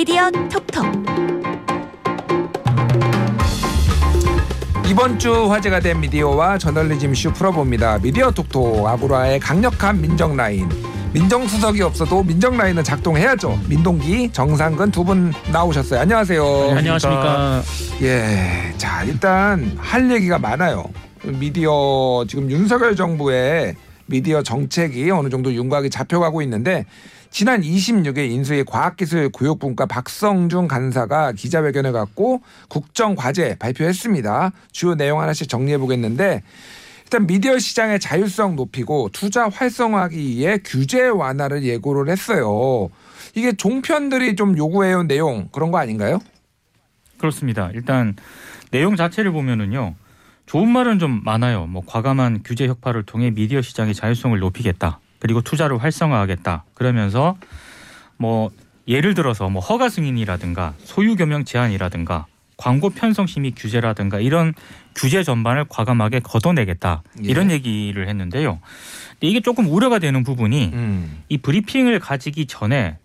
[0.00, 0.86] 미디어 톡톡
[4.88, 7.98] 이번 주 화제가 된 미디어와 저널리즘 이슈 풀어봅니다.
[7.98, 10.70] 미디어 톡톡 아브라의 강력한 민정 라인.
[11.12, 13.60] 민정수석이 없어도 민정 라인은 작동해야죠.
[13.68, 16.00] 민동기, 정상근 두 분 나오셨어요.
[16.00, 16.42] 안녕하세요.
[16.42, 17.62] 네, 안녕하십니까.
[18.00, 20.86] 예, 자 일단 할 얘기가 많아요.
[21.24, 23.76] 미디어 지금 윤석열 정부의
[24.06, 26.86] 미디어 정책이 어느 정도 윤곽이 잡혀가고 있는데
[27.30, 34.52] 지난 26일 인수위 과학기술 교육분과 박성중 간사가 기자회견을 갖고 국정과제 발표했습니다.
[34.72, 36.42] 주요 내용 하나씩 정리해 보겠는데
[37.04, 42.88] 일단 미디어 시장의 자율성 높이고 투자 활성화하기 위해 규제 완화를 예고를 했어요.
[43.34, 46.18] 이게 종편들이 좀 요구해온 내용 그런 거 아닌가요?
[47.18, 47.70] 그렇습니다.
[47.74, 48.16] 일단
[48.70, 49.94] 내용 자체를 보면은요.
[50.46, 51.66] 좋은 말은 좀 많아요.
[51.66, 54.98] 뭐 과감한 규제 혁파를 통해 미디어 시장의 자율성을 높이겠다.
[55.20, 56.64] 그리고 투자를 활성화하겠다.
[56.74, 57.36] 그러면서
[58.16, 58.50] 뭐
[58.88, 64.52] 예를 들어서 뭐 허가 승인이라든가 소유 겸용 제한이라든가 광고 편성 심의 규제라든가 이런
[64.94, 67.02] 규제 전반을 과감하게 걷어내겠다.
[67.24, 67.28] 예.
[67.28, 68.60] 이런 얘기를 했는데요.
[69.12, 71.22] 근데 이게 조금 우려가 되는 부분이 음.
[71.28, 72.98] 이 브리핑을 가지기 전에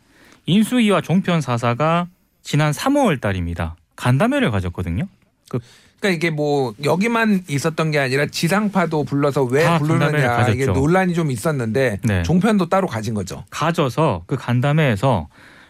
[0.45, 2.08] 인수위와 종편 사사가
[2.44, 3.75] 지난 3월 달입니다.
[3.95, 5.08] 간담회를 가졌거든요.
[5.50, 5.59] 그
[6.02, 10.54] 러니까 이게 뭐 여기만 있었던 게 아니라 지상파도 불러서 왜 다 간담회를 부르느냐 가졌죠.
[10.56, 12.24] 이게 논란이 좀 있었는데 네.
[12.24, 13.44] 종편도 따로 가진 거죠.
[13.50, 15.28] 가져서 그 간담회에서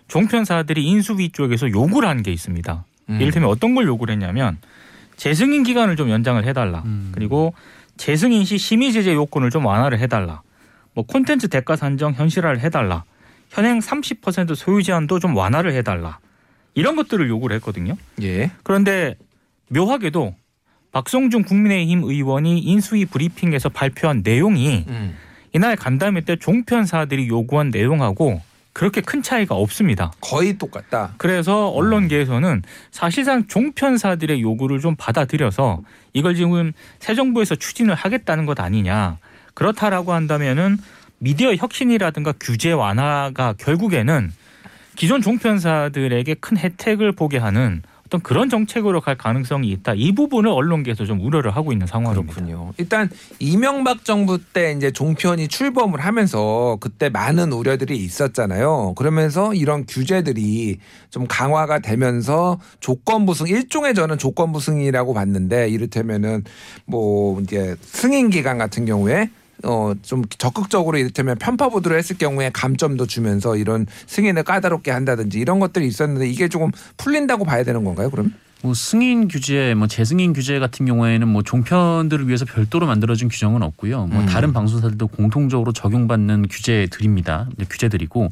[0.08, 2.84] 종편사들이 인수위 쪽에서 요구를 한 게 있습니다.
[3.09, 3.22] 음.
[3.22, 4.58] 이를테면 어떤 걸 요구를 했냐면
[5.16, 6.82] 재승인 기간을 좀 연장을 해달라.
[6.86, 7.12] 음.
[7.14, 7.54] 그리고
[7.98, 10.42] 재승인 시 심의 제재 요건을 좀 완화를 해달라.
[10.94, 13.04] 뭐 콘텐츠 대가 산정 현실화를 해달라.
[13.50, 16.20] 현행 30% 소유 제한도 좀 완화를 해달라.
[16.73, 17.95] 이런 것들을 요구를 했거든요.
[18.22, 18.52] 예.
[18.64, 19.16] 그런데
[19.69, 20.35] 묘하게도
[20.91, 25.16] 박성중 국민의힘 의원이 인수위 브리핑에서 발표한 내용이 음.
[25.53, 28.41] 이날 간담회 때 종편사들이 요구한 내용하고
[28.73, 30.11] 그렇게 큰 차이가 없습니다.
[30.19, 31.13] 거의 똑같다.
[31.17, 35.81] 그래서 언론계에서는 사실상 종편사들의 요구를 좀 받아들여서
[36.11, 39.17] 이걸 지금 새 정부에서 추진을 하겠다는 것 아니냐.
[39.54, 40.77] 그렇다라고 한다면은
[41.20, 44.33] 미디어 혁신이라든가 규제 완화가 결국에는
[44.98, 47.81] 기존 종편사들에게 큰 혜택을 보게 하는
[48.15, 49.93] 어떤 그런 정책으로 갈 가능성이 있다.
[49.95, 52.33] 이 부분을 언론계에서 좀 우려를 하고 있는 상황입니다.
[52.33, 52.73] 그렇군요.
[52.77, 53.09] 일단
[53.39, 58.93] 이명박 정부 때 이제 종편이 출범을 하면서 그때 많은 우려들이 있었잖아요.
[58.95, 66.43] 그러면서 이런 규제들이 좀 강화가 되면서 조건부승 일종의 저는 조건부승이라고 봤는데 이를테면은
[66.86, 69.30] 뭐 이제 승인 기간 같은 경우에
[69.65, 75.59] 어 좀 적극적으로 이를테면 편파 보도를 했을 경우에 감점도 주면서 이런 승인을 까다롭게 한다든지 이런
[75.59, 78.09] 것들이 있었는데 이게 조금 풀린다고 봐야 되는 건가요?
[78.09, 78.33] 그럼?
[78.61, 84.08] 뭐 승인 규제, 뭐 재승인 규제 같은 경우에는 뭐 종편들을 위해서 별도로 만들어진 규정은 없고요.
[84.08, 84.25] 뭐 음.
[84.25, 87.49] 다른 방송사들도 공통적으로 적용받는 규제들입니다.
[87.58, 88.30] 네, 규제들이고.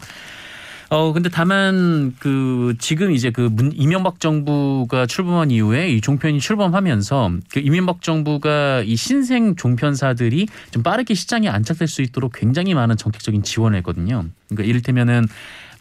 [0.89, 7.31] 어 근데 다만 그 지금 이제 그 문, 이명박 정부가 출범한 이후에 이 종편이 출범하면서
[7.51, 13.43] 그 이명박 정부가 이 신생 종편사들이 좀 빠르게 시장에 안착될 수 있도록 굉장히 많은 정책적인
[13.43, 14.25] 지원을 했거든요.
[14.49, 15.27] 그러니까 이를테면은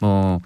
[0.00, 0.40] 뭐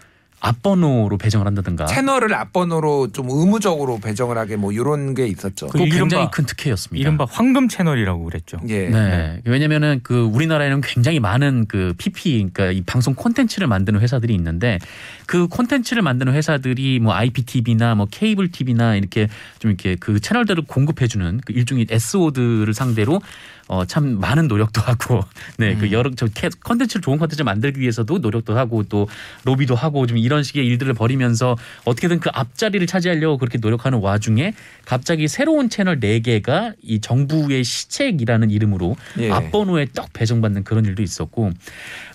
[0.48, 5.66] 앞번호로 배정을 한다든가 채널을 앞번호로 좀 의무적으로 배정을 하게 뭐 이런 게 있었죠.
[5.68, 7.00] 그 굉장히 이른바- 큰 특혜였습니다.
[7.00, 8.58] 이른바 황금 채널이라고 그랬죠.
[8.68, 8.88] 예.
[8.88, 9.40] 네.
[9.44, 14.78] 왜냐면은 그 우리나라에는 굉장히 많은 그 PP 그러니까 이 방송 콘텐츠를 만드는 회사들이 있는데
[15.26, 19.28] 그 콘텐츠를 만드는 회사들이 뭐 IPTV나 뭐 케이블 TV나 이렇게
[19.58, 23.20] 좀 이렇게 그 채널들을 공급해 주는 그 일종의 SO들을 상대로
[23.68, 25.20] 어 참 많은 노력도 하고
[25.58, 25.92] 네그 음.
[25.92, 29.08] 여러 저 캐- 콘텐츠를 좋은 콘텐츠 를 만들기 위해서도 노력도 하고 또
[29.44, 34.52] 로비도 하고 좀 이런 식의 일들을 벌이면서 어떻게든 그 앞자리를 차지하려고 그렇게 노력하는 와중에
[34.84, 39.30] 갑자기 새로운 채널 네 개가 이 정부의 시책이라는 이름으로 예.
[39.32, 41.50] 앞번호에 떡 배정받는 그런 일도 있었고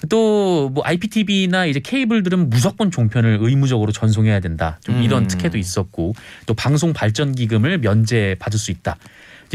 [0.10, 4.80] 또 뭐 IPTV나 이제 케이블들은 무조건 종편을 의무적으로 전송해야 된다.
[4.84, 5.04] 좀 음.
[5.04, 6.14] 이런 특혜도 있었고
[6.46, 8.98] 또 방송 발전 기금을 면제 받을 수 있다.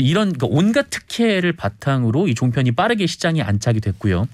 [0.03, 4.27] 이런 그 온갖 특혜를 바탕으로 이 종편이 빠르게 시장에 안착이 됐고요.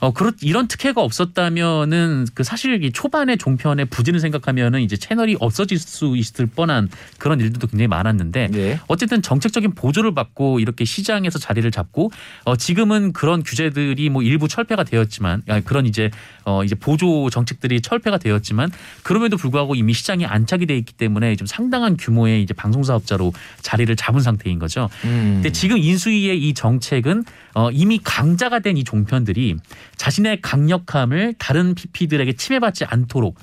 [0.00, 5.78] 어, 그렇 이런 특혜가 없었다면은 그 사실 이 초반에 종편의 부진을 생각하면은 이제 채널이 없어질
[5.78, 6.88] 수 있을 뻔한
[7.18, 8.80] 그런 일들도 굉장히 많았는데 예.
[8.86, 12.10] 어쨌든 정책적인 보조를 받고 이렇게 시장에서 자리를 잡고
[12.44, 16.10] 어 지금은 그런 규제들이 뭐 일부 철폐가 되었지만 아, 그런 이제
[16.44, 18.70] 어 이제 보조 정책들이 철폐가 되었지만
[19.02, 23.32] 그럼에도 불구하고 이미 시장에 안착이 돼 있기 때문에 좀 상당한 규모의 이제 방송 사업자로
[23.62, 24.88] 자리를 잡은 상태인 거죠.
[25.04, 25.32] 음.
[25.36, 27.24] 근데 지금 인수위의 이 정책은
[27.54, 29.56] 어 이미 강자가 된 이 종편들이
[29.96, 33.38] 자신의 강력함을 다른 PP들에게 침해받지 않도록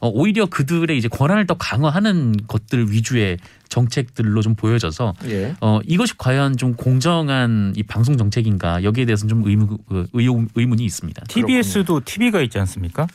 [0.00, 3.36] 어, 오히려 그들의 이제 권한을 더 강화하는 것들 위주의
[3.68, 5.54] 정책들로 좀 보여져서 예.
[5.60, 10.82] 어, 이것이 과연 좀 공정한 이 방송 정책인가 여기에 대해서는 좀 의무, 그 의혹, 의문이
[10.84, 11.22] 있습니다.
[11.28, 13.06] TBS도 TV가 있지 않습니까?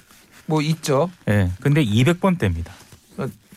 [0.46, 1.10] 뭐 있죠.
[1.28, 1.50] 예.
[1.60, 2.72] 근데 200번 대입니다.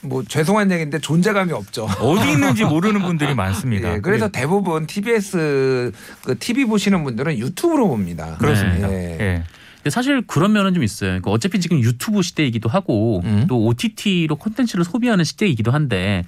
[0.01, 1.85] 뭐 죄송한 얘기인데 존재감이 없죠.
[2.01, 3.95] 어디 있는지 모르는 분들이 많습니다.
[3.95, 5.93] 예, 그래서 대부분 TBS
[6.25, 8.37] 그 TV 보시는 분들은 유튜브로 봅니다.
[8.39, 8.91] 그렇습니다.
[8.91, 9.19] 예.
[9.21, 9.43] 예.
[9.77, 11.11] 근데 사실 그런 면은 좀 있어요.
[11.11, 13.47] 그러니까 어차피 지금 유튜브 시대이기도 하고 음.
[13.49, 16.25] 또 OTT로 콘텐츠를 소비하는 시대이기도 한데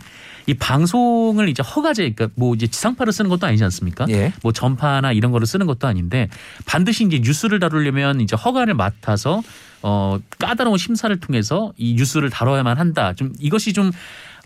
[0.47, 4.07] 이 방송을 이제 허가제 그러니까 뭐 이제 지상파를 쓰는 것도 아니지 않습니까?
[4.09, 4.33] 예.
[4.43, 6.29] 뭐 전파나 이런 거를 쓰는 것도 아닌데
[6.65, 9.43] 반드시 이제 뉴스를 다루려면 이제 허가를 맡아서
[9.83, 13.13] 어 까다로운 심사를 통해서 이 뉴스를 다뤄야만 한다.
[13.15, 13.91] 좀 이것이 좀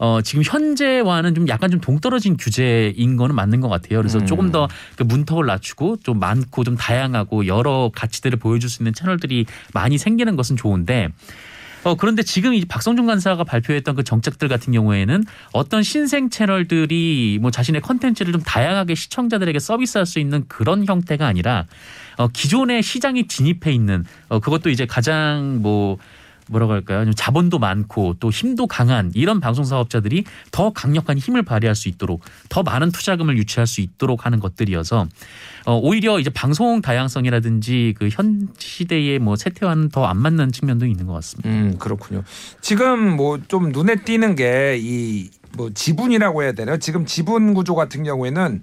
[0.00, 4.00] 어, 지금 현재와는 좀 약간 좀 동떨어진 규제인 거는 맞는 것 같아요.
[4.00, 4.26] 그래서 음.
[4.26, 4.66] 조금 더
[4.96, 10.34] 그 문턱을 낮추고 좀 많고 좀 다양하고 여러 가치들을 보여줄 수 있는 채널들이 많이 생기는
[10.36, 11.08] 것은 좋은데
[11.84, 17.50] 어, 그런데 지금 이 박성준 간사가 발표했던 그 정책들 같은 경우에는 어떤 신생 채널들이 뭐
[17.50, 21.66] 자신의 컨텐츠를 좀 다양하게 시청자들에게 서비스할 수 있는 그런 형태가 아니라
[22.16, 25.98] 어, 기존의 시장에 진입해 있는 어, 그것도 이제 가장 뭐
[26.48, 27.04] 뭐라고 할까요?
[27.04, 32.22] 좀 자본도 많고 또 힘도 강한 이런 방송 사업자들이 더 강력한 힘을 발휘할 수 있도록
[32.48, 35.06] 더 많은 투자금을 유치할 수 있도록 하는 것들이어서
[35.66, 41.06] 어, 오히려 이제 방송 다양성이라든지 그 현 시대의 뭐 세태와는 더 안 맞는 측면도 있는
[41.06, 41.48] 것 같습니다.
[41.48, 42.22] 음 그렇군요.
[42.60, 46.78] 지금 뭐 좀 눈에 띄는 게 이 뭐 지분이라고 해야 되나요?
[46.78, 48.62] 지금 지분 구조 같은 경우에는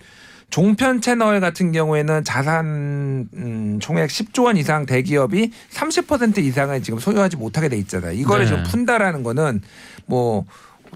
[0.52, 7.38] 종편 채널 같은 경우에는 자산 음, 총액 10조 원 이상 대기업이 30% 이상을 지금 소유하지
[7.38, 8.12] 못하게 돼 있잖아요.
[8.12, 8.52] 이거를 네.
[8.52, 9.62] 좀 푼다라는 거는
[10.06, 10.46] 뭐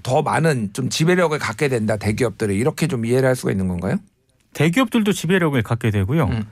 [0.03, 3.97] 더 많은 좀 지배력을 갖게 된다 대기업들이 이렇게 좀 이해를 할 수가 있는 건가요?
[4.53, 6.25] 대기업들도 지배력을 갖게 되고요.
[6.25, 6.43] 음.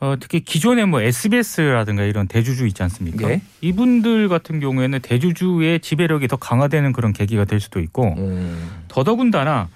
[0.00, 3.28] 어, 특히 기존에 뭐 SBS라든가 이런 대주주 있지 않습니까?
[3.30, 3.42] 예.
[3.60, 8.70] 이분들 같은 경우에는 대주주의 지배력이 더 강화되는 그런 계기가 될 수도 있고 음.
[8.88, 9.68] 더더군다나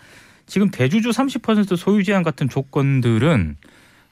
[0.46, 3.56] 지금 대주주 30% 소유 제한 같은 조건들은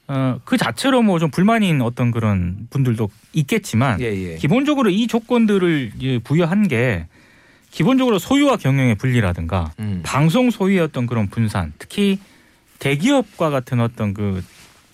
[0.07, 4.35] 어, 그 자체로 뭐 좀 불만인 어떤 그런 분들도 있겠지만 예, 예.
[4.35, 7.07] 기본적으로 이 조건들을 이제 부여한 게
[7.71, 10.01] 기본적으로 소유와 경영의 분리라든가 음.
[10.05, 12.19] 방송 소유의 어떤 그런 분산, 특히
[12.79, 14.43] 대기업과 같은 어떤 그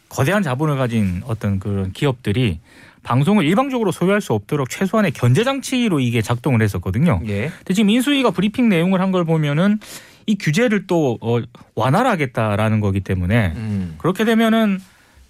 [0.07, 2.59] 거대한 자본을 가진 어떤 그런 기업들이
[3.03, 7.21] 방송을 일방적으로 소유할 수 없도록 최소한의 견제 장치로 이게 작동을 했었거든요.
[7.27, 7.49] 예.
[7.57, 9.79] 근데 지금 인수위가 브리핑 내용을 한 걸 보면은
[10.29, 11.39] 이 규제를 또 어,
[11.73, 13.95] 완화를 하겠다라는 거기 때문에 음.
[13.97, 14.79] 그렇게 되면은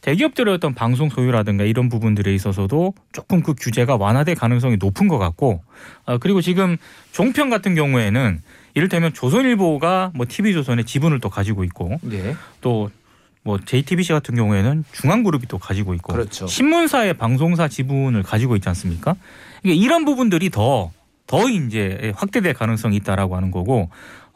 [0.01, 5.63] 대기업들의 어떤 방송 소유라든가 이런 부분들에 있어서도 조금 그 규제가 완화될 가능성이 높은 것 같고
[6.05, 6.75] 어, 그리고 지금
[7.13, 8.41] 종편 같은 경우에는
[8.73, 12.35] 이를테면 조선일보가 뭐 TV조선의 지분을 또 가지고 있고 예.
[12.59, 16.45] 또뭐 JTBC 같은 경우에는 중앙그룹이 또 가지고 있고 그렇죠.
[16.45, 19.15] 신문사의 방송사 지분을 가지고 있지 않습니까?
[19.63, 23.89] 이게 이런 부분들이 더더 이제 확대될 가능성이 있다라고 하는 거고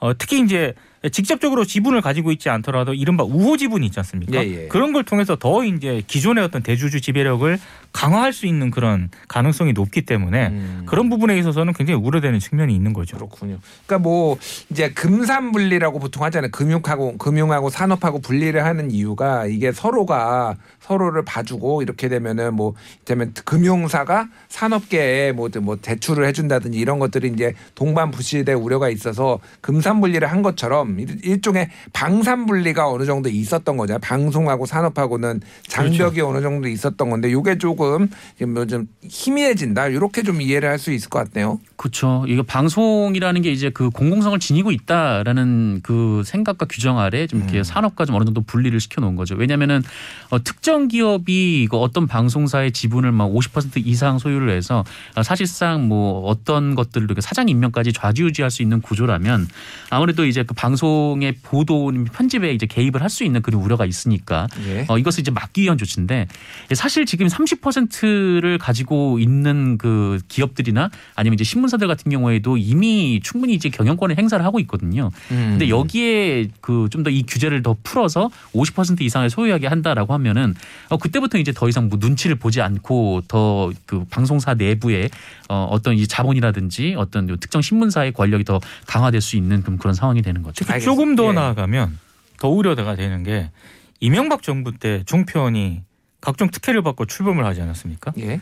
[0.04, 0.74] 어, 특히 이제
[1.12, 4.44] 직접적으로 지분을 가지고 있지 않더라도 이른바 우호 지분이 있지 않습니까?
[4.44, 4.68] 예, 예.
[4.68, 7.60] 그런 걸 통해서 더 이제 기존의 어떤 대주주 지배력을
[7.92, 10.84] 강화할 수 있는 그런 가능성이 높기 때문에 음.
[10.86, 13.18] 그런 부분에 있어서는 굉장히 우려되는 측면이 있는 거죠.
[13.18, 13.60] 그렇군요.
[13.86, 14.38] 그러니까 뭐
[14.70, 16.52] 이제 금산 분리라고 보통 하잖아요.
[16.52, 22.74] 금융하고 금융하고 산업하고 분리를 하는 이유가 이게 서로가 서로를 봐주고 이렇게 되면은 뭐
[23.06, 30.02] 되면 금융사가 산업계에 뭐, 뭐 대출을 해준다든지 이런 것들이 이제 동반 부실될 우려가 있어서 금산
[30.02, 34.00] 분리를 한 것처럼 일- 일종의 방산 분리가 어느 정도 있었던 거잖아요.
[34.00, 38.10] 방송하고 산업하고는 장벽이 어느 정도 있었던 건데 이게 조금
[38.46, 39.88] 뭐좀 희미해진다.
[39.88, 41.60] 이렇게 좀 이해를 할 수 있을 것 같네요.
[41.78, 42.26] 그렇죠.
[42.28, 47.64] 이거 방송이라는 게 이제 그 공공성을 지니고 있다라는 그 생각과 규정 아래 좀 이렇게 음.
[47.64, 49.36] 산업과 좀 어느 정도 분리를 시켜 놓은 거죠.
[49.36, 49.82] 왜냐하면은
[50.30, 54.84] 어, 특정 기업이 그 어떤 방송사의 지분을 막 50% 이상 소유를 해서
[55.16, 59.48] 어, 사실상 뭐 어떤 것들을 사장 임명까지 좌지우지할 수 있는 구조라면
[59.90, 60.83] 아무래도 이제 그 방송
[61.22, 64.86] 의 보도 편집에 이제 개입을 할 수 있는 그런 우려가 있으니까 예.
[64.90, 66.28] 어, 이것을 이제 막기 위한 조치인데
[66.74, 73.70] 사실 지금 30%를 가지고 있는 그 기업들이나 아니면 이제 신문사들 같은 경우에도 이미 충분히 이제
[73.70, 75.12] 경영권을 행사를 하고 있거든요.
[75.32, 75.48] 음.
[75.52, 80.56] 근데 여기에 그 좀 더 이 규제를 더 풀어서 50% 이상을 소유하게 한다라고 하면은
[80.90, 85.10] 어 그때부터 이제 더 이상 뭐 눈치를 보지 않고 더 그 방송사 내부에
[85.50, 90.22] 어 어떤 이 자본이라든지 어떤 요 특정 신문사의 권력이 더 강화될 수 있는 그런 상황이
[90.22, 90.66] 되는 거죠.
[90.74, 90.92] 알겠습니다.
[90.92, 91.34] 조금 더 예.
[91.34, 92.00] 나아가면
[92.40, 93.52] 더 우려가 되는 게
[94.00, 95.84] 이명박 정부 때 종편이
[96.22, 98.14] 각종 특혜를 받고 출범을 하지 않았습니까?
[98.20, 98.40] 예.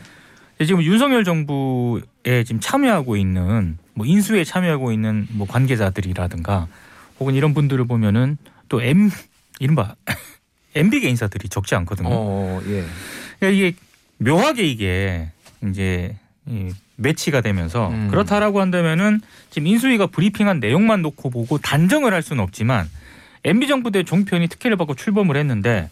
[0.64, 6.68] 지금 윤석열 정부에 지금 참여하고 있는 뭐 인수에 참여하고 있는 뭐 관계자들이라든가
[7.18, 9.10] 혹은 이런 분들을 보면은 또 M
[9.58, 9.94] 이른바
[10.74, 12.08] MB계 인사들이 적지 않거든요.
[12.10, 12.84] 어, 예.
[13.38, 13.76] 그러니까 이게
[14.18, 15.30] 묘하게 이게
[15.68, 16.72] 이제 이
[17.02, 18.08] 매치가 되면서 음.
[18.08, 22.88] 그렇다라고 한다면은 지금 인수위가 브리핑한 내용만 놓고 보고 단정을 할 수는 없지만
[23.44, 25.90] MB 정부 때 종편이 특혜를 받고 출범을 했는데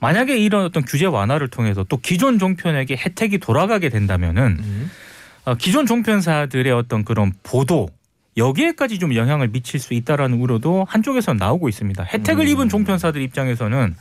[0.00, 4.90] 만약에 이런 어떤 규제 완화를 통해서 또 기존 종편에게 혜택이 돌아가게 된다면은 음.
[5.44, 7.88] 어, 기존 종편사들의 어떤 그런 보도
[8.36, 12.02] 여기에까지 좀 영향을 미칠 수 있다라는 우려도 한쪽에서 나오고 있습니다.
[12.02, 12.48] 혜택을 음.
[12.48, 13.94] 입은 종편사들 입장에서는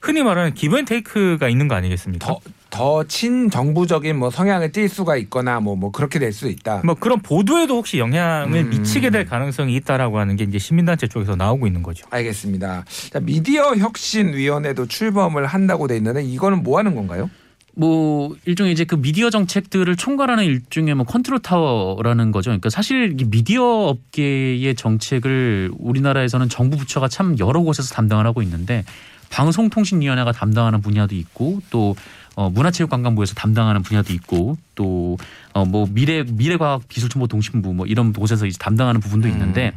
[0.00, 2.26] 흔히 말하는 give and take가 있는 거 아니겠습니까?
[2.26, 2.38] 더,
[2.76, 6.82] 더 친정부적인 뭐 성향을 띌 수가 있거나 뭐, 뭐 그렇게 될 수 있다.
[6.84, 8.68] 뭐 그런 보도에도 혹시 영향을 음.
[8.68, 12.06] 미치게 될 가능성이 있다라고 하는 게 이제 시민단체 쪽에서 나오고 있는 거죠.
[12.10, 12.84] 알겠습니다.
[13.10, 17.30] 자, 미디어 혁신 위원회도 출범을 한다고 돼 있는데 이거는 뭐 하는 건가요?
[17.74, 22.50] 뭐 일종의 이제 그 미디어 정책들을 총괄하는 일종의 뭐 컨트롤 타워라는 거죠.
[22.50, 28.84] 그러니까 사실 이 미디어 업계의 정책을 우리나라에서는 정부 부처가 참 여러 곳에서 담당을 하고 있는데
[29.30, 31.96] 방송통신위원회가 담당하는 분야도 있고 또
[32.36, 35.16] 어, 문화체육관광부에서 담당하는 분야도 있고 또
[35.54, 39.72] 어, 뭐 미래 미래과학기술정보통신부 뭐 이런 곳에서 이제 담당하는 부분도 있는데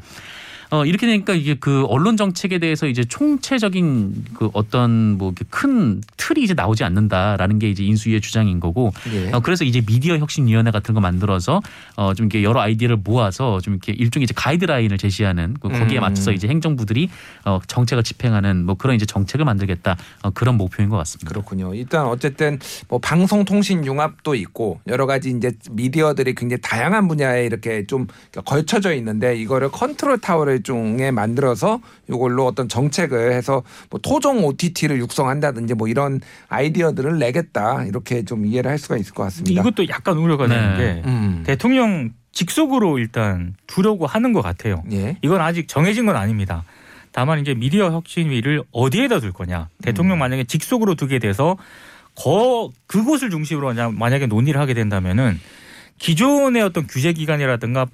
[0.71, 6.43] 어 이렇게 되니까 이게 그 언론 정책에 대해서 이제 총체적인 그 어떤 뭐 큰 틀이
[6.43, 9.31] 이제 나오지 않는다라는 게 이제 인수위의 주장인 거고 예.
[9.31, 11.61] 어, 그래서 이제 미디어 혁신위원회 같은 거 만들어서
[11.95, 16.01] 어, 좀 이렇게 여러 아이디어를 모아서 좀 이렇게 일종의 이제 가이드라인을 제시하는 그 거기에 음.
[16.01, 17.09] 맞춰서 이제 행정부들이
[17.45, 21.29] 어, 정책을 집행하는 뭐 그런 이제 정책을 만들겠다 어, 그런 목표인 것 같습니다.
[21.29, 21.73] 그렇군요.
[21.73, 28.07] 일단 어쨌든 뭐 방송통신 융합도 있고 여러 가지 이제 미디어들이 굉장히 다양한 분야에 이렇게 좀
[28.45, 35.73] 걸쳐져 있는데 이거를 컨트롤 타워를 중에 만들어서 이걸로 어떤 정책을 해서 뭐 토종 OTT를 육성한다든지
[35.73, 39.61] 뭐 이런 아이디어들을 내겠다 이렇게 좀 이해를 할 수가 있을 것 같습니다.
[39.61, 40.77] 이것도 약간 우려가 되는 네.
[40.77, 41.43] 게 음.
[41.45, 44.83] 대통령 직속으로 일단 두려고 하는 것 같아요.
[44.91, 45.17] 예.
[45.21, 46.63] 이건 아직 정해진 건 아닙니다.
[47.11, 49.67] 다만 이제 미디어 혁신위를 어디에다 둘 거냐.
[49.81, 50.19] 대통령 음.
[50.19, 51.57] 만약에 직속으로 두게 돼서
[52.15, 55.39] 거 그곳을 중심으로 만약에 논의를 하게 된다면은
[55.97, 57.87] 기존의 어떤 규제 기관이라든가 어,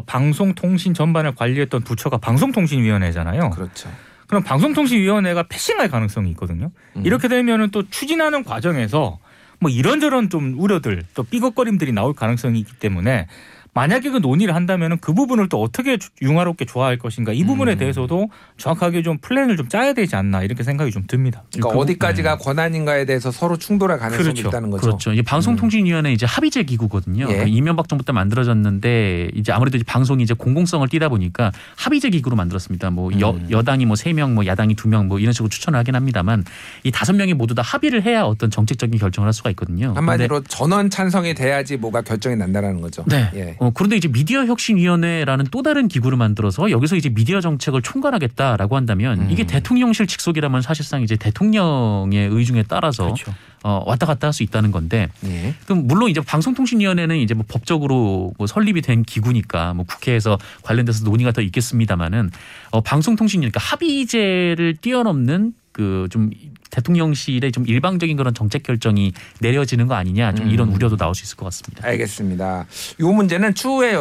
[0.00, 3.50] 방송통신 전반을 관리했던 부처가 방송통신위원회잖아요.
[3.50, 3.90] 그렇죠.
[4.26, 6.70] 그럼 방송통신위원회가 패싱할 가능성이 있거든요.
[6.96, 7.02] 음.
[7.04, 9.18] 이렇게 되면은 또 추진하는 과정에서
[9.60, 13.28] 뭐 이런저런 좀 우려들 또 삐걱거림들이 나올 가능성이 있기 때문에
[13.74, 17.78] 만약에 그 논의를 한다면은 그 부분을 또 어떻게 주- 융화롭게 조화할 것인가 이 부분에 음.
[17.78, 21.42] 대해서도 정확하게 좀 플랜을 좀 짜야 되지 않나 이렇게 생각이 좀 듭니다.
[21.54, 24.48] 그러니까 그- 어디까지가 권한인가에 대해서 서로 충돌할 가능성이 그렇죠.
[24.48, 24.82] 있다는 거죠.
[24.82, 25.12] 그렇죠.
[25.14, 27.26] 이게 방송통신위원회 이제 합의제 기구거든요.
[27.30, 27.36] 예.
[27.38, 32.36] 그 이명박 정부 때 만들어졌는데 이제 아무래도 이제 방송이 이제 공공성을 띠다 보니까 합의제 기구로
[32.36, 32.90] 만들었습니다.
[32.90, 33.46] 뭐 여, 음.
[33.50, 36.44] 여 당이 뭐 세 명, 뭐 야당이 두 명, 뭐 이런 식으로 추천을 하긴 합니다만
[36.82, 39.92] 이 다섯 명이 모두 다 합의를 해야 어떤 정책적인 결정을 할 수가 있거든요.
[39.94, 43.04] 한마디로 전원 찬성이 돼야지 뭐가 결정이 난다라는 거죠.
[43.06, 43.30] 네.
[43.34, 43.56] 예.
[43.62, 49.20] 어, 그런데 이제 미디어 혁신위원회라는 또 다른 기구를 만들어서 여기서 이제 미디어 정책을 총괄하겠다라고 한다면
[49.20, 49.28] 음.
[49.30, 53.32] 이게 대통령실 직속이라면 사실상 이제 대통령의 의중에 따라서 그렇죠.
[53.62, 55.54] 어, 왔다 갔다 할 수 있다는 건데 예.
[55.66, 61.32] 그럼 물론 이제 방송통신위원회는 이제 뭐 법적으로 뭐 설립이 된 기구니까 뭐 국회에서 관련돼서 논의가
[61.32, 62.30] 더 있겠습니다만은
[62.70, 66.30] 어, 방송통신이니까 합의제를 뛰어넘는 그 좀
[66.72, 70.74] 대통령실의 좀 일방적인 그런 정책 결정이 내려지는 거 아니냐 좀 이런 음.
[70.74, 71.86] 우려도 나올 수 있을 것 같습니다.
[71.86, 72.66] 알겠습니다.
[72.98, 73.94] 이 문제는 추후에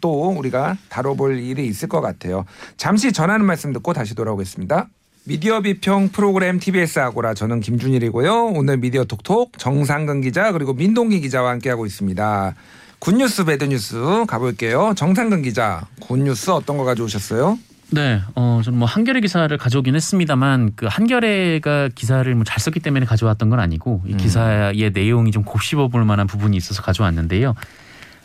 [0.00, 2.44] 또 우리가 다뤄볼 일이 있을 것 같아요.
[2.76, 4.88] 잠시 전하는 말씀 듣고 다시 돌아오겠습니다.
[5.24, 8.52] 미디어 비평 프로그램 TBS 아고라 저는 김준일이고요.
[8.54, 12.54] 오늘 미디어 톡톡 정상근 기자 그리고 민동기 기자와 함께하고 있습니다.
[12.98, 14.92] 굿뉴스 배드뉴스 가볼게요.
[14.96, 17.58] 정상근 기자 굿뉴스 어떤 거 가져오셨어요?
[17.90, 23.06] 네, 어, 저는 뭐 한겨레 기사를 가져오긴 했습니다만 그 한겨레가 기사를 뭐 잘 썼기 때문에
[23.06, 24.16] 가져왔던 건 아니고 이 음.
[24.18, 27.54] 기사의 내용이 좀 곱씹어볼 만한 부분이 있어서 가져왔는데요.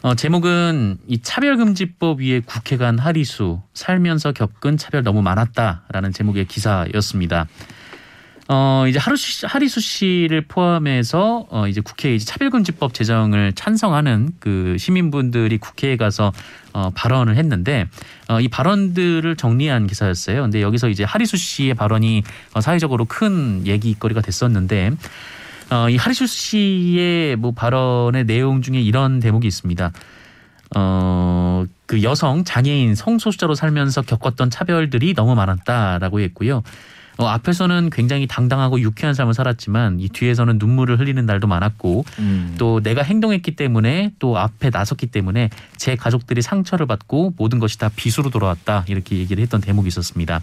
[0.01, 7.47] 어, 제목은 이 차별금지법 위에 국회 간 하리수 살면서 겪은 차별 너무 많았다라는 제목의 기사였습니다.
[8.49, 14.75] 어 이제 하루 씨, 하리수 씨를 포함해서 어 이제 국회에 이제 차별금지법 제정을 찬성하는 그
[14.77, 16.33] 시민분들이 국회에 가서
[16.73, 17.87] 어 발언을 했는데
[18.27, 20.41] 어이 발언들을 정리한 기사였어요.
[20.41, 22.23] 근데 여기서 이제 하리수 씨의 발언이
[22.53, 24.91] 어 사회적으로 큰 얘기거리가 됐었는데
[25.71, 29.91] 어 이 하리수 씨의 뭐 발언의 내용 중에 이런 대목이 있습니다.
[30.75, 36.63] 어, 그 여성, 장애인, 성소수자로 살면서 겪었던 차별들이 너무 많았다라고 했고요.
[37.17, 42.55] 어, 앞에서는 굉장히 당당하고 유쾌한 삶을 살았지만 이 뒤에서는 눈물을 흘리는 날도 많았고 음.
[42.57, 47.89] 또 내가 행동했기 때문에 또 앞에 나섰기 때문에 제 가족들이 상처를 받고 모든 것이 다
[47.95, 50.41] 빚으로 돌아왔다 이렇게 얘기를 했던 대목이 있었습니다.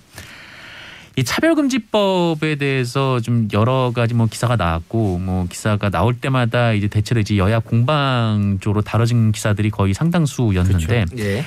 [1.16, 7.20] 이 차별금지법에 대해서 좀 여러 가지 뭐 기사가 나왔고 뭐 기사가 나올 때마다 이제 대체로
[7.20, 11.44] 이제 여야 공방 쪽으로 다뤄진 기사들이 거의 상당수였는데 예.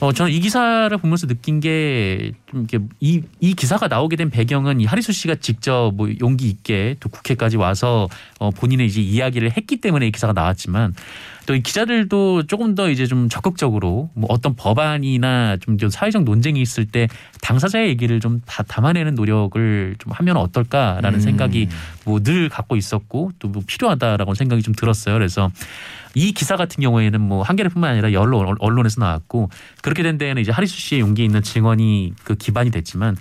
[0.00, 4.80] 어 저는 이 기사를 보면서 느낀 게 좀 이렇게 이, 이 기사가 나오게 된 배경은
[4.80, 9.76] 이 하리수 씨가 직접 뭐 용기 있게 또 국회까지 와서 어 본인의 이제 이야기를 했기
[9.76, 10.94] 때문에 이 기사가 나왔지만
[11.46, 16.84] 또 이 기자들도 조금 더 이제 좀 적극적으로 뭐 어떤 법안이나 좀 사회적 논쟁이 있을
[16.86, 17.08] 때
[17.42, 21.20] 당사자의 얘기를 좀 다 담아내는 노력을 좀 하면 어떨까라는 음.
[21.20, 21.68] 생각이
[22.04, 25.14] 뭐 늘 갖고 있었고 또 뭐 필요하다라고 생각이 좀 들었어요.
[25.14, 25.50] 그래서
[26.18, 29.50] 이 기사 같은 경우에는 뭐 한겨레뿐만 아니라 여러 언론에서 나왔고
[29.82, 33.16] 그렇게 된 데에는 이제 하리수 씨의 용기 있는 증언이 그 기반이 됐지만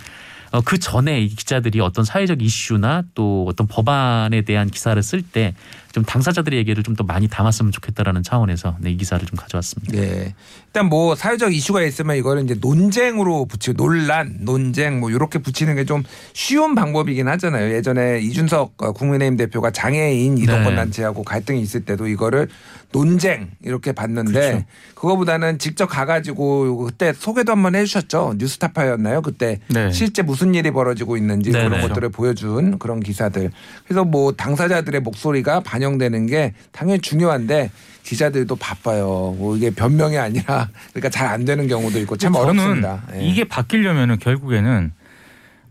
[0.51, 5.53] 어, 그 전에 이 기자들이 어떤 사회적 이슈나 또 어떤 법안에 대한 기사를 쓸 때
[5.91, 9.93] 좀 당사자들의 얘기를 좀 더 많이 담았으면 좋겠다라는 차원에서 네, 이 기사를 좀 가져왔습니다.
[9.95, 10.33] 네.
[10.67, 15.85] 일단 뭐 사회적 이슈가 있으면 이거를 이제 논쟁으로 붙이고 논란, 논쟁 뭐 이렇게 붙이는 게
[15.87, 16.03] 좀
[16.33, 17.73] 쉬운 방법이긴 하잖아요.
[17.73, 20.75] 예전에 이준석 어, 국민의힘 대표가 장애인 이동권 네.
[20.75, 22.49] 단체하고 갈등이 있을 때도 이거를
[22.91, 24.65] 논쟁 이렇게 봤는데 그렇죠.
[24.95, 28.35] 그거보다는 직접 가가지고 그때 소개도 한번 해주셨죠.
[28.37, 29.21] 뉴스타파였나요?
[29.21, 29.91] 그때 네.
[29.91, 31.87] 실제 무슨 일이 벌어지고 있는지 네, 그런 네.
[31.87, 33.51] 것들을 보여준 그런 기사들.
[33.85, 37.71] 그래서 뭐 당사자들의 목소리가 반 영되는 게 당연히 중요한데
[38.03, 39.35] 기자들도 바빠요.
[39.37, 43.03] 뭐 이게 변명이 아니라 그러니까 잘 안 되는 경우도 있고 참 어렵습니다.
[43.15, 43.21] 예.
[43.21, 44.93] 이게 바뀌려면은 결국에는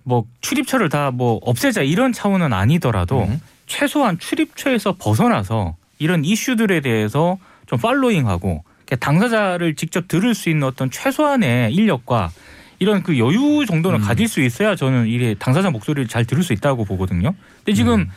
[0.04, 3.40] 뭐 출입처를 다 뭐 없애자 이런 차원은 아니더라도 음.
[3.66, 8.62] 최소한 출입처에서 벗어나서 이런 이슈들에 대해서 좀 팔로잉하고
[9.00, 12.30] 당사자를 직접 들을 수 있는 어떤 최소한의 인력과
[12.78, 14.04] 이런 그 여유 정도는 음.
[14.04, 17.34] 가질 수 있어야 저는 이게 당사자 목소리를 잘 들을 수 있다고 보거든요.
[17.64, 18.10] 근데 지금 음.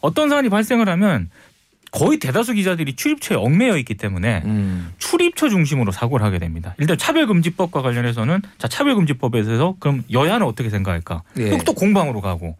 [0.00, 1.30] 어떤 사안이 발생을 하면
[1.92, 4.92] 거의 대다수 기자들이 출입처에 얽매여 있기 때문에 음.
[4.98, 6.74] 출입처 중심으로 사고를 하게 됩니다.
[6.78, 11.22] 일단 차별금지법과 관련해서는 자 차별금지법에서 그럼 여야는 어떻게 생각할까?
[11.38, 11.50] 예.
[11.50, 12.56] 또, 또 공방으로 가고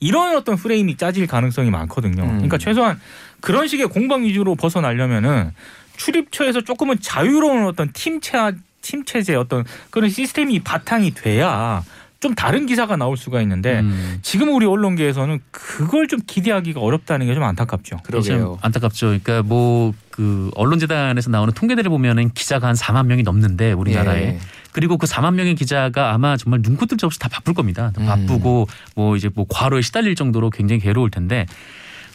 [0.00, 2.24] 이런 어떤 프레임이 짜질 가능성이 많거든요.
[2.24, 2.28] 음.
[2.28, 3.00] 그러니까 최소한
[3.40, 5.52] 그런 식의 공방 위주로 벗어나려면은
[5.96, 8.36] 출입처에서 조금은 자유로운 어떤 팀체
[8.80, 11.84] 팀 체제 어떤 그런 시스템이 바탕이 돼야
[12.22, 14.18] 좀 다른 기사가 나올 수가 있는데 음.
[14.22, 17.96] 지금 우리 언론계에서는 그걸 좀 기대하기가 어렵다는 게 좀 안타깝죠.
[17.96, 18.58] 참 그러게요.
[18.62, 19.06] 안타깝죠.
[19.08, 24.38] 그러니까 뭐 그 언론재단에서 나오는 통계들을 보면은 기자가 한 4만 명이 넘는데 우리나라에 예.
[24.70, 27.92] 그리고 그 4만 명의 기자가 아마 정말 눈코 뜰새 없이 다 바쁠 겁니다.
[27.98, 28.04] 음.
[28.04, 31.46] 바쁘고 뭐 이제 뭐 과로에 시달릴 정도로 굉장히 괴로울 텐데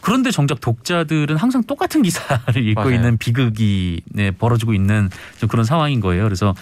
[0.02, 2.94] 그런데 정작 독자들은 항상 똑같은 기사를 읽고 맞아요.
[2.96, 5.10] 있는 비극이 네, 벌어지고 있는
[5.40, 6.24] 좀 그런 상황인 거예요.
[6.24, 6.54] 그래서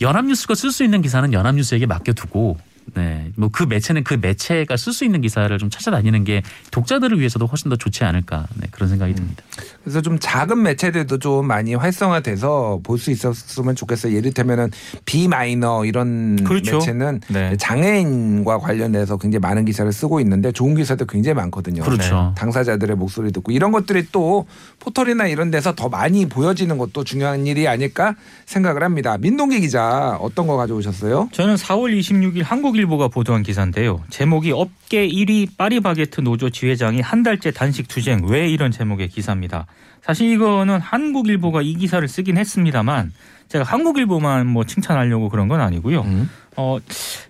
[0.00, 2.56] 연합뉴스가 쓸 수 있는 기사는 연합뉴스에게 맡겨두고
[2.94, 7.46] 네, 뭐 그 매체는 그 매체가 쓸 수 있는 기사를 좀 찾아다니는 게 독자들을 위해서도
[7.46, 9.42] 훨씬 더 좋지 않을까 네, 그런 생각이 듭니다.
[9.82, 14.14] 그래서 좀 작은 매체들도 좀 많이 활성화돼서 볼 수 있었으면 좋겠어요.
[14.14, 14.70] 예를 들면은
[15.04, 16.78] B 마이너 이런 그렇죠.
[16.78, 17.56] 매체는 네.
[17.56, 21.82] 장애인과 관련해서 굉장히 많은 기사를 쓰고 있는데 좋은 기사도 굉장히 많거든요.
[21.82, 22.34] 그렇죠.
[22.36, 24.46] 당사자들의 목소리 듣고 이런 것들이 또
[24.80, 28.14] 포털이나 이런 데서 더 많이 보여지는 것도 중요한 일이 아닐까
[28.46, 29.16] 생각을 합니다.
[29.18, 31.28] 민동기 기자 어떤 거 가져오셨어요?
[31.32, 34.02] 저는 4월 26일 한국 일보가 보도한 기사인데요.
[34.10, 39.66] 제목이 업계 1위 파리바게트 노조 지회장이 한 달째 단식 투쟁 왜 이런 제목의 기사입니다.
[40.02, 43.12] 사실 이거는 한국일보가 이 기사를 쓰긴 했습니다만
[43.48, 46.02] 제가 한국일보만 뭐 칭찬하려고 그런 건 아니고요.
[46.02, 46.30] 음.
[46.56, 46.78] 어,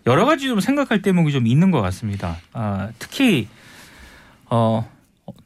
[0.07, 2.37] 여러 가지 좀 생각할 대목이 좀 있는 것 같습니다.
[2.53, 3.49] 아, 특히
[4.47, 4.89] 어,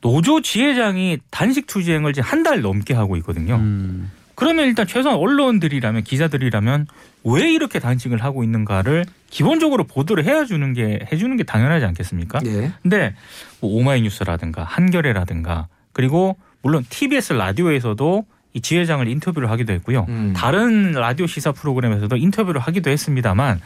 [0.01, 3.57] 노조 지회장이 단식 투쟁을 지금 한 달 넘게 하고 있거든요.
[3.57, 6.87] 음, 그러면 일단 최소한 언론들이라면 기자들이라면
[7.25, 12.41] 왜 이렇게 단식을 하고 있는가를 기본적으로 보도를 해야 주는 게 해주는 게 당연하지 않겠습니까?
[12.47, 12.73] 예.
[12.83, 13.15] 근데
[13.61, 20.07] 뭐 오마이뉴스라든가 한겨레라든가 그리고 물론 TBS 라디오에서도 이 지회장을 인터뷰를 하기도 했고요.
[20.09, 20.33] 음.
[20.37, 23.61] 다른 라디오 시사 프로그램에서도 인터뷰를 하기도 했습니다만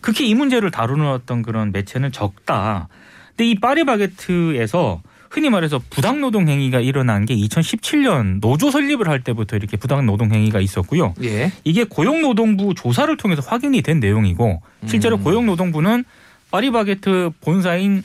[0.00, 2.88] 극히 이 문제를 다루는 어떤 그런 매체는 적다.
[3.30, 9.56] 근데 이 파리바게트에서 흔히 말해서 부당 노동 행위가 일어난 게 2017년 노조 설립을 할 때부터
[9.56, 11.14] 이렇게 부당 노동 행위가 있었고요.
[11.22, 11.52] 예.
[11.64, 15.24] 이게 고용노동부 조사를 통해서 확인이 된 내용이고 실제로 음.
[15.24, 16.04] 고용노동부는
[16.50, 18.02] 파리바게트 본사인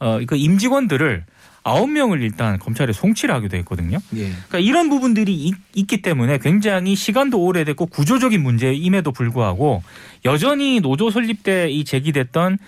[0.00, 1.24] 어, 그 임직원들을
[1.64, 3.98] 아홉 명을 일단 검찰에 송치를 하기도 했거든요.
[4.16, 4.30] 예.
[4.30, 9.82] 그러니까 이런 부분들이 있, 있기 때문에 굉장히 시간도 오래됐고 구조적인 문제임에도 불구하고
[10.24, 12.58] 여전히 노조 설립 때 이 제기됐던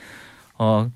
[0.58, 0.90] 어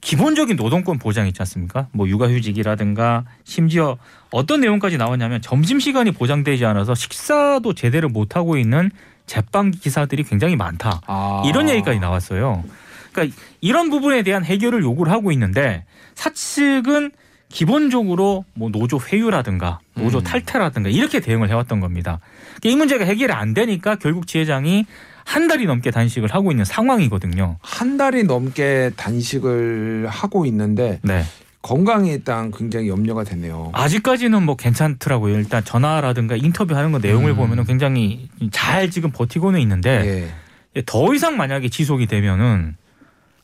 [0.00, 1.88] 기본적인 노동권 보장 있지 않습니까?
[1.92, 3.96] 뭐 육아휴직이라든가 심지어
[4.30, 8.90] 어떤 내용까지 나왔냐면 점심 시간이 보장되지 않아서 식사도 제대로 못 하고 있는
[9.26, 11.00] 제빵 기사들이 굉장히 많다.
[11.06, 11.42] 아.
[11.46, 12.64] 이런 얘기까지 나왔어요.
[13.12, 15.84] 그러니까 이런 부분에 대한 해결을 요구를 하고 있는데
[16.14, 17.12] 사측은
[17.48, 20.22] 기본적으로 뭐 노조 회유라든가 노조 음.
[20.24, 22.20] 탈퇴라든가 이렇게 대응을 해왔던 겁니다.
[22.60, 24.84] 그러니까 이 문제가 해결이 안 되니까 결국 지회장이
[25.28, 27.58] 한 달이 넘게 단식을 하고 있는 상황이거든요.
[27.60, 31.22] 한 달이 넘게 단식을 하고 있는데 네.
[31.60, 33.70] 건강이 일단 굉장히 염려가 되네요.
[33.74, 35.36] 아직까지는 뭐 괜찮더라고요.
[35.36, 37.36] 일단 전화라든가 인터뷰하는 거 내용을 음.
[37.36, 40.32] 보면은 굉장히 잘 지금 버티고는 있는데
[40.74, 40.82] 예.
[40.86, 42.76] 더 이상 만약에 지속이 되면은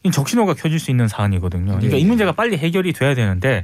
[0.05, 1.67] 이 적신호가 켜질 수 있는 사안이거든요.
[1.67, 2.01] 그러니까 예.
[2.01, 3.63] 이 문제가 빨리 해결이 돼야 되는데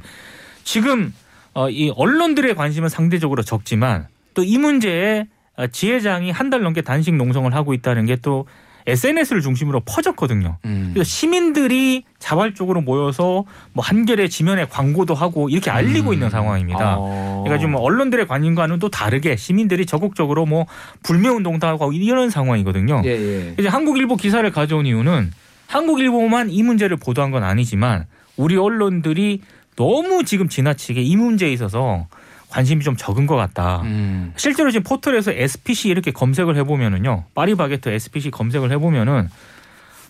[0.63, 1.11] 지금
[1.55, 5.27] 어, 이 언론들의 관심은 상대적으로 적지만 또 이 문제에 어,
[5.67, 8.45] 지회장이 한 달 넘게 단식 농성을 하고 있다는 게 또
[8.87, 10.57] SNS를 중심으로 퍼졌거든요.
[10.65, 10.89] 음.
[10.91, 16.13] 그래서 시민들이 자발적으로 모여서 뭐 한겨레 지면에 광고도 하고 이렇게 알리고 음.
[16.15, 16.95] 있는 상황입니다.
[16.97, 17.43] 어.
[17.43, 20.65] 그러니까 지금 언론들의 관심과는 또 다르게 시민들이 적극적으로 뭐
[21.03, 23.03] 불매 운동도 하고 이런 상황이거든요.
[23.05, 23.55] 예, 예.
[23.59, 25.31] 이제 한국일보 기사를 가져온 이유는
[25.67, 29.41] 한국일보만 이 문제를 보도한 건 아니지만 우리 언론들이
[29.75, 32.07] 너무 지금 지나치게 이 문제에 있어서
[32.51, 33.81] 관심이 좀 적은 것 같다.
[33.83, 34.33] 음.
[34.35, 39.29] 실제로 지금 포털에서 SPC 이렇게 검색을 해보면은요, 파리바게트 SPC 검색을 해보면은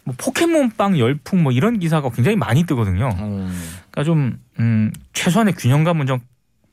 [0.04, 3.10] 뭐 포켓몬빵 열풍 뭐 이런 기사가 굉장히 많이 뜨거든요.
[3.20, 3.56] 음.
[3.92, 6.20] 그러니까 좀 음, 최소한의 균형감은 좀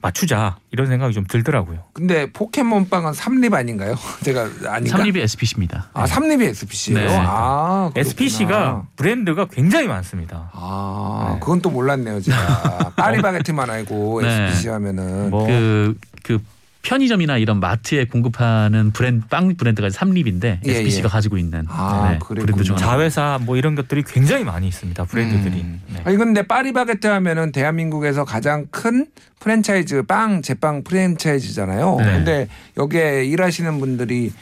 [0.00, 1.80] 맞추자 이런 생각이 좀 들더라고요.
[1.92, 3.96] 근데 포켓몬빵은 삼립 아닌가요?
[4.22, 4.96] 제가 아닌가?
[4.96, 5.88] 삼립이 SPC입니다.
[5.92, 7.08] 아, 삼립이 SPC예요?
[7.08, 7.16] 네.
[7.18, 8.00] 아, 그렇구나.
[8.00, 10.50] SPC가 브랜드가 굉장히 많습니다.
[10.52, 11.40] 아, 네.
[11.40, 12.92] 그건 또 몰랐네요, 제가.
[12.96, 14.46] 파리바게트만 알고 네.
[14.46, 15.30] SPC 하면은.
[15.30, 16.38] 뭐 그, 그
[16.82, 21.10] 편의점이나 이런 마트에 공급하는 브랜드 빵 브랜드가 삼립인데 예, SPC가 예.
[21.10, 22.18] 가지고 있는 아, 네.
[22.18, 22.76] 브랜드 중.
[22.76, 25.04] 자회사 뭐 이런 것들이 굉장히 많이 있습니다.
[25.04, 25.60] 브랜드들이.
[25.60, 25.82] 음.
[25.92, 26.00] 네.
[26.04, 29.06] 아니 근데 파리바게트 하면은 대한민국에서 가장 큰
[29.40, 31.96] 프랜차이즈 빵 제빵 프랜차이즈잖아요.
[31.98, 32.04] 네.
[32.04, 34.32] 근데 여기에 일하시는 분들이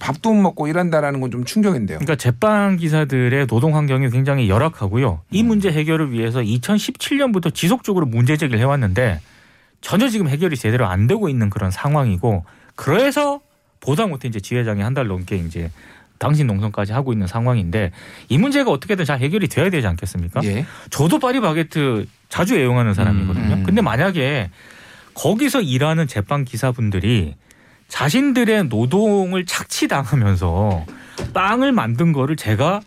[0.00, 1.98] 밥도 못 먹고 일한다라는 건 좀 충격인데요.
[1.98, 5.20] 그러니까 제빵 기사들의 노동 환경이 굉장히 열악하고요.
[5.30, 5.46] 이 음.
[5.48, 9.20] 문제 해결을 위해서 2017년부터 지속적으로 문제 제기를 해왔는데
[9.80, 13.40] 전혀 지금 해결이 제대로 안 되고 있는 그런 상황이고 그래서
[13.80, 15.70] 보다 못해 이제 지회장이 한 달 넘게 이제
[16.18, 17.92] 당신 농성까지 하고 있는 상황인데
[18.30, 20.40] 이 문제가 어떻게든 잘 해결이 돼야 되지 않겠습니까?
[20.44, 20.64] 예.
[20.90, 23.54] 저도 파리바게트 자주 애용하는 사람이거든요.
[23.56, 23.62] 음.
[23.64, 24.50] 근데 만약에
[25.14, 27.34] 거기서 일하는 제빵 기사분들이
[27.88, 30.86] 자신들의 노동을 착취당하면서
[31.34, 32.80] 빵을 만든 거를 제가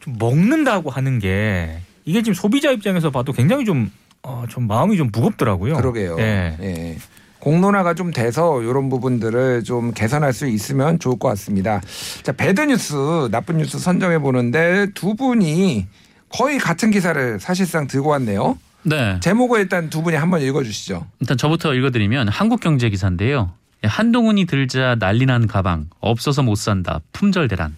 [0.00, 3.90] 좀 먹는다고 하는 게 이게 지금 소비자 입장에서 봐도 굉장히 좀,
[4.22, 5.76] 어, 좀 마음이 좀 무겁더라고요.
[5.76, 6.16] 그러게요.
[6.20, 6.56] 예.
[6.60, 6.98] 예.
[7.40, 11.80] 공론화가 좀 돼서 이런 부분들을 좀 개선할 수 있으면 좋을 것 같습니다.
[12.22, 12.94] 자, 배드 뉴스,
[13.32, 15.88] 나쁜 뉴스 선정해 보는데 두 분이
[16.28, 18.58] 거의 같은 기사를 사실상 들고 왔네요.
[18.84, 19.18] 네.
[19.20, 21.04] 제목을 일단 두 분이 한번 읽어 주시죠.
[21.18, 23.52] 일단 저부터 읽어드리면 한국경제 기사인데요.
[23.82, 27.74] 한동훈이 들자 난리난 가방 없어서 못 산다 품절 대란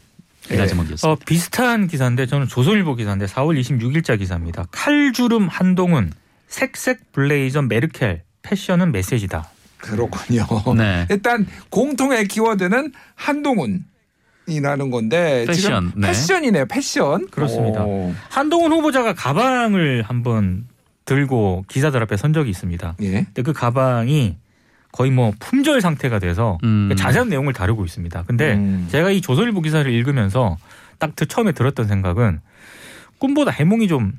[0.51, 0.67] 이가 예.
[0.67, 1.13] 제목이었어요.
[1.13, 4.67] 어, 비슷한 기사인데 저는 조선일보 기사인데 4월 26일자 기사입니다.
[4.71, 6.13] 칼주름 한동훈,
[6.55, 9.49] 색색 블레이저 메르켈, 패션은 메시지다.
[9.79, 10.47] 그렇군요.
[10.77, 11.05] 네.
[11.11, 13.85] 일단 공통의 키워드는 한동훈
[14.47, 16.09] 이라는 건데 패션, 지금 네.
[16.09, 16.67] 패션이네요.
[16.67, 17.27] 패션.
[17.29, 17.85] 그렇습니다.
[17.85, 18.15] 오.
[18.29, 20.69] 한동훈 후보자가 가방을 한번
[21.07, 22.97] 들고 기자들 앞에 선 적이 있습니다.
[23.03, 23.11] 예.
[23.25, 24.37] 근데 그 가방이
[24.93, 26.95] 거의 뭐 품절 상태가 돼서 음.
[26.97, 28.23] 자세한 내용을 다루고 있습니다.
[28.29, 28.87] 근데 음.
[28.93, 30.57] 제가 이 조선일보 기사를 읽으면서
[31.01, 32.41] 딱그 처음에 들었던 생각은
[33.19, 34.13] 꿈보다 해몽이 좀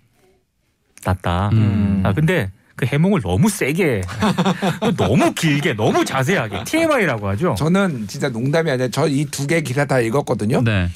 [1.06, 1.50] 낫다.
[1.54, 2.02] 음.
[2.04, 4.02] 아 근데 그 해몽을 너무 세게
[4.98, 7.56] 너무 길게 너무 자세하게 TMI라고 하죠.
[7.58, 10.62] 저는 진짜 농담이 아니라 저 이 두 개 기사 다 읽었거든요.
[10.62, 10.90] 네.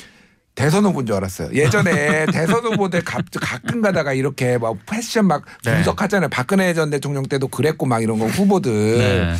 [0.56, 1.52] 대선 후보인 줄 알았어요.
[1.54, 5.76] 예전에 대선 후보들 가, 가끔 가다가 이렇게 막 패션 막 네.
[5.76, 6.28] 분석하잖아요.
[6.30, 8.98] 박근혜 전 대통령 때도 그랬고 막 이런 거 후보들.
[8.98, 9.34] 네.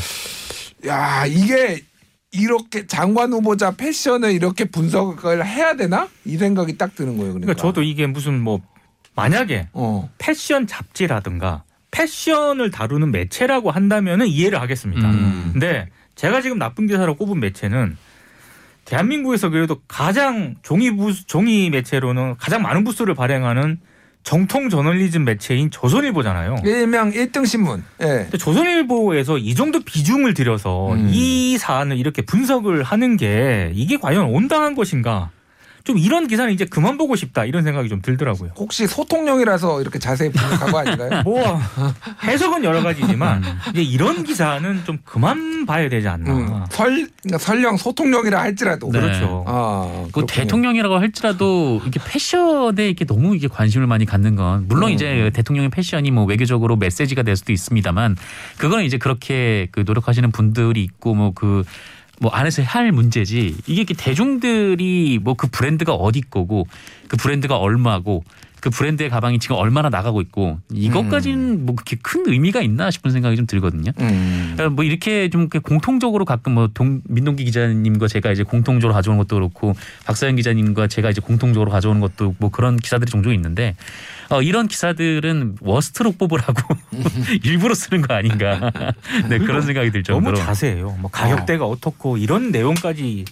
[0.88, 1.82] 야 이게
[2.32, 7.34] 이렇게 장관 후보자 패션을 이렇게 분석을 해야 되나 이 생각이 딱 드는 거예요.
[7.34, 8.62] 그러니까, 그러니까 저도 이게 무슨 뭐
[9.20, 10.10] 만약에 어.
[10.18, 15.10] 패션 잡지라든가 패션을 다루는 매체라고 한다면은 이해를 하겠습니다.
[15.10, 15.50] 음.
[15.54, 17.98] 근데 제가 지금 나쁜 기사로 꼽은 매체는
[18.86, 23.80] 대한민국에서 그래도 가장 종이 부스, 종이 매체로는 가장 많은 부수를 발행하는
[24.24, 26.58] 정통 저널리즘 매체인 조선일보잖아요.
[26.66, 27.84] 일명 1등 신문.
[28.02, 28.06] 예.
[28.06, 31.10] 근데 조선일보에서 이 정도 비중을 들여서 음.
[31.12, 35.32] 이 사안을 이렇게 분석을 하는 게 이게 과연 온당한 것인가?
[35.84, 38.52] 좀 이런 기사는 이제 그만 보고 싶다 이런 생각이 좀 들더라고요.
[38.58, 41.22] 혹시 소통령이라서 이렇게 자세히 분석한 거 아닌가요?
[41.26, 41.60] 뭐
[42.24, 43.60] 해석은 여러 가지지만 음.
[43.72, 46.32] 이제 이런 기사는 좀 그만 봐야 되지 않나.
[46.32, 49.00] 음, 설 그러니까 설령 소통령이라 할지라도 네.
[49.00, 49.44] 그렇죠.
[49.48, 50.26] 아, 그.
[50.28, 54.94] 대통령이라고 할지라도 이게 패션에 이렇게 너무 이게 관심을 많이 갖는 건 물론 음.
[54.94, 58.16] 이제 대통령의 패션이 뭐 외교적으로 메시지가 될 수도 있습니다만
[58.58, 61.64] 그거는 이제 그렇게 그 노력하시는 분들이 있고 뭐그
[62.20, 66.68] 뭐 안에서 할 문제지 이게 대중들이 뭐 그 브랜드가 어디 거고
[67.08, 68.24] 그 브랜드가 얼마고
[68.62, 73.36] 그 브랜드의 가방이 지금 얼마나 나가고 있고 이것까지는 뭐 그렇게 큰 의미가 있나 싶은 생각이
[73.36, 73.92] 좀 들거든요.
[74.00, 74.52] 음.
[74.56, 79.36] 그러니까 뭐 이렇게 좀 공통적으로 가끔 뭐 동, 민동기 기자님과 제가 이제 공통적으로 가져오는 것도
[79.36, 83.76] 그렇고 박사연 기자님과 제가 이제 공통적으로 가져오는 것도 뭐 그런 기사들이 종종 있는데
[84.30, 86.76] 어, 이런 기사들은 워스트로 뽑으라고
[87.44, 88.72] 일부러 쓰는 거 아닌가.
[89.30, 90.38] 네 그런 생각이 들 너무 정도로.
[90.38, 90.98] 자세해요.
[91.00, 91.78] 뭐 가격대가 어.
[91.80, 93.26] 떻고 이런 내용까지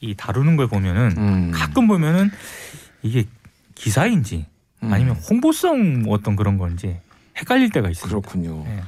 [0.00, 1.50] 이 다루는 걸 보면은 음.
[1.52, 2.30] 가끔 보면은
[3.02, 3.24] 이게
[3.74, 4.46] 기사인지
[4.86, 4.92] 음.
[4.92, 6.96] 아니면 홍보성 어떤 그런 건지
[7.38, 8.08] 헷갈릴 때가 있어요.
[8.08, 8.64] 그렇군요.
[8.64, 8.80] 네.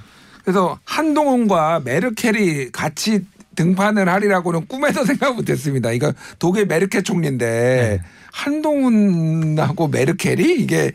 [0.45, 3.25] 그래서 한동훈과 메르켈이 같이
[3.57, 5.91] 등판을 하리라고는 꿈에도 생각 못했습니다.
[5.93, 8.11] 이거 독일 메르켈 총리인데 네.
[8.33, 10.93] 한동훈하고 메르켈이 이게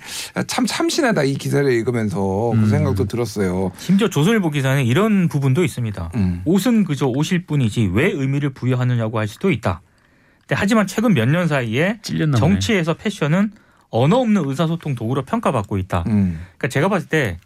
[0.47, 2.69] 참 참신하다 이 기사를 읽으면서 그 음.
[2.69, 3.71] 생각도 들었어요.
[3.77, 6.11] 심지어 조선일보 기사는 이런 부분도 있습니다.
[6.15, 6.41] 음.
[6.45, 9.81] 옷은 그저 옷일 뿐이지 왜 의미를 부여하느냐고 할 수도 있다.
[10.53, 11.99] 하지만 최근 몇 년 사이에.
[12.37, 13.51] 정치에서 패션은
[13.91, 16.05] 언어 없는 의사소통 도구로 평가받고 있다.
[16.07, 16.39] 음.
[16.57, 17.37] 그러니까 제가 봤을 때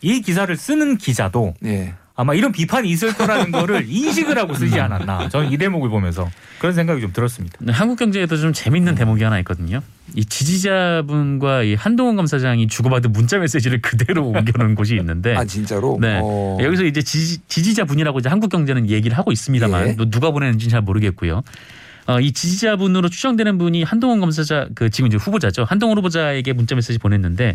[0.00, 1.94] 이 기사를 쓰는 기자도 예.
[2.14, 5.28] 아마 이런 비판이 있을 거라는 거를 인식을 하고 쓰지 않았나.
[5.28, 7.56] 저는 이 대목을 보면서 그런 생각이 좀 들었습니다.
[7.60, 9.80] 네, 한국경제에도 좀 재밌는 대목이 하나 있거든요.
[10.14, 15.98] 이 지지자분과 이 한동훈 검사장이 주고받은 문자 메시지를 그대로 옮겨놓은 곳이 있는데 아 진짜로.
[16.00, 16.20] 네.
[16.22, 16.58] 어.
[16.60, 19.96] 여기서 이제 지지, 지지자분이라고 이제 한국경제는 얘기를 하고 있습니다만 예.
[19.96, 21.42] 또 누가 보내는지는 잘 모르겠고요.
[22.08, 25.64] 어, 이 지지자분으로 추정되는 분이 한동훈 검사자 그 지금 이제 후보자죠.
[25.68, 27.54] 한동훈 후보자에게 문자 메시지 보냈는데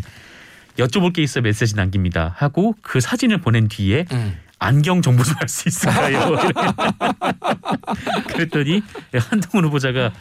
[0.78, 4.36] 여쭤볼 게 있어 메시지 남깁니다 하고 그 사진을 보낸 뒤에 음.
[4.60, 6.36] 안경 정보 좀알수 있을까요?
[8.32, 8.80] 그랬더니
[9.12, 10.12] 한동훈 후보자가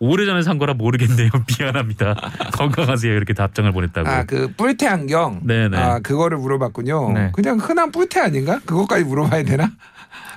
[0.00, 1.30] 오래전에 산 거라 모르겠네요.
[1.58, 2.14] 미안합니다.
[2.52, 3.12] 건강하세요.
[3.12, 4.08] 이렇게 답장을 보냈다고.
[4.08, 5.40] 아 그 뿔테 안경.
[5.44, 5.76] 네네.
[5.76, 7.12] 아 그거를 물어봤군요.
[7.14, 7.32] 네.
[7.34, 8.60] 그냥 흔한 뿔테 아닌가?
[8.64, 9.70] 그것까지 물어봐야 되나?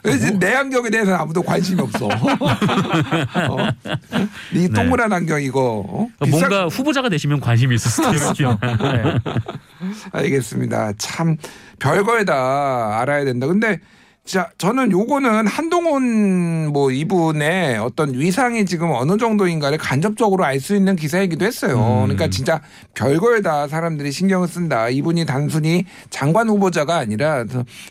[0.04, 2.08] 왜내 안경에 대해서는 아무도 관심이 없어.
[2.10, 2.12] 어?
[4.54, 4.70] 이 네.
[4.70, 6.08] 동그란 안경 이거 어?
[6.24, 8.58] 비쌀- 뭔가 후보자가 되시면 관심이 있을 수도 있죠.
[8.62, 9.04] 네.
[10.12, 10.94] 알겠습니다.
[10.98, 11.38] 참
[11.80, 13.46] 별걸 다 알아야 된다.
[13.48, 13.80] 근데
[14.32, 20.96] 자 저는 요거는 한동훈 뭐 이분의 어떤 위상이 지금 어느 정도인가를 간접적으로 알 수 있는
[20.96, 21.76] 기사이기도 했어요.
[21.76, 22.04] 음.
[22.04, 22.62] 그러니까 진짜
[22.94, 24.90] 별걸 다 사람들이 신경을 쓴다.
[24.90, 27.44] 이분이 단순히 장관 후보자가 아니라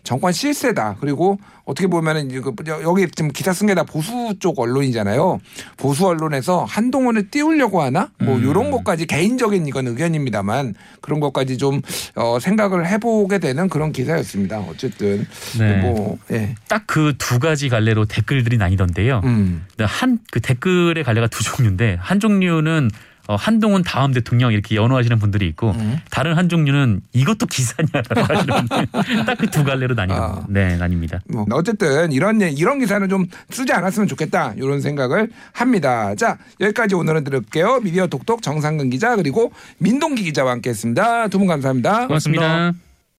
[0.05, 0.96] 정권 실세다.
[1.00, 5.40] 그리고 어떻게 보면은 그 여기 지금 기사 쓴 게 다 보수 쪽 언론이잖아요.
[5.76, 8.11] 보수 언론에서 한동훈을 띄우려고 하나?
[8.20, 8.42] 뭐 음.
[8.48, 11.81] 이런 것까지 개인적인 이건 의견입니다만 그런 것까지 좀
[12.16, 14.61] 어, 생각을 해보게 되는 그런 기사였습니다.
[14.61, 15.26] 어쨌든
[15.59, 15.76] 네.
[15.83, 16.54] 뭐 예.
[16.68, 19.20] 딱그 두 가지 갈래로 댓글들이 나뉘던데요.
[19.24, 19.66] 음.
[19.80, 22.90] 한그 댓글의 갈래가 두 종류인데 한 종류는
[23.28, 25.98] 어, 한동훈 다음 대통령 이렇게 연호하시는 분들이 있고 음.
[26.10, 30.44] 다른 한 종류는 이것도 기사냐라고 하시는 딱 그 두 갈래로 나뉘 아.
[30.48, 31.20] 네 나뉩니다.
[31.28, 36.14] 뭐 어쨌든 이런 예- 이런 기사는 좀 쓰지 않았으면 좋겠다 이런 생각을 합니다.
[36.16, 37.80] 자 여기까지 오늘은 들을게요.
[37.80, 41.28] 미디어 독독 정상근 기자 그리고 민동기 기자와 함께했습니다.
[41.28, 42.06] 두 분 감사합니다.
[42.08, 42.89] 고맙습니다.